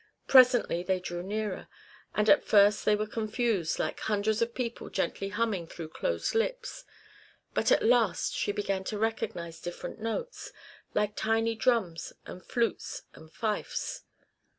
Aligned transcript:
Presently 0.25 0.81
they 0.81 0.99
drew 0.99 1.21
nearer, 1.21 1.67
and 2.15 2.27
at 2.27 2.43
first 2.43 2.85
they 2.85 2.95
were 2.95 3.05
confused, 3.05 3.77
like 3.77 3.99
hundreds 3.99 4.41
of 4.41 4.55
people 4.55 4.89
gently 4.89 5.29
humming 5.29 5.67
through 5.67 5.89
closed 5.89 6.33
lips; 6.33 6.85
but 7.53 7.71
at 7.71 7.83
last 7.85 8.33
she 8.33 8.51
began 8.51 8.83
to 8.85 8.97
recognize 8.97 9.61
different 9.61 9.99
notes, 9.99 10.51
like 10.95 11.15
tiny 11.15 11.53
drums 11.53 12.13
and 12.25 12.43
flutes 12.43 13.03
and 13.13 13.31
fifes. 13.31 14.01